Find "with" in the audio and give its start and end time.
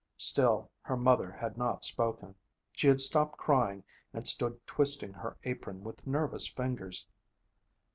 5.83-6.07